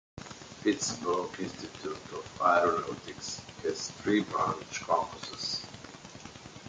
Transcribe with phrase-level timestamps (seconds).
[0.63, 5.63] Pittsburgh Institute of Aeronautics has three branch campuses.